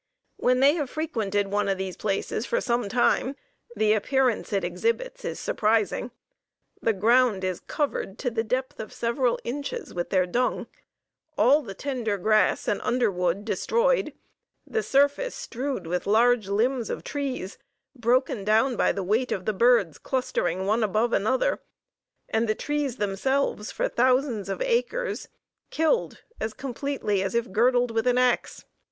When 0.37 0.61
they 0.61 0.73
have 0.73 0.89
frequented 0.89 1.49
one 1.51 1.69
of 1.69 1.77
these 1.77 1.95
places 1.95 2.47
for 2.47 2.59
some 2.59 2.89
time 2.89 3.35
the 3.75 3.93
appearance 3.93 4.51
it 4.51 4.63
exhibits 4.63 5.23
is 5.23 5.39
surprising. 5.39 6.09
The 6.81 6.91
ground 6.91 7.43
is 7.43 7.59
covered 7.59 8.17
to 8.17 8.31
the 8.31 8.43
depth 8.43 8.79
of 8.79 8.91
several 8.91 9.37
inches 9.43 9.93
with 9.93 10.09
their 10.09 10.25
dung; 10.25 10.65
all 11.37 11.61
the 11.61 11.75
tender 11.75 12.17
grass 12.17 12.67
and 12.67 12.81
underwood 12.81 13.45
destroyed; 13.45 14.11
the 14.65 14.81
surface 14.81 15.35
strewed 15.35 15.85
with 15.85 16.07
large 16.07 16.47
limbs 16.47 16.89
of 16.89 17.03
trees, 17.03 17.59
broken 17.95 18.43
down 18.43 18.75
by 18.75 18.91
the 18.91 19.03
weight 19.03 19.31
of 19.31 19.45
the 19.45 19.53
birds 19.53 19.99
clustering 19.99 20.65
one 20.65 20.81
above 20.83 21.13
another; 21.13 21.59
and 22.27 22.49
the 22.49 22.55
trees 22.55 22.95
themselves, 22.97 23.71
for 23.71 23.87
thousands 23.87 24.49
of 24.49 24.63
acres, 24.63 25.27
killed 25.69 26.23
as 26.39 26.55
completely 26.55 27.21
as 27.21 27.35
if 27.35 27.51
girdled 27.51 27.91
with 27.91 28.07
an 28.07 28.17
ax. 28.17 28.65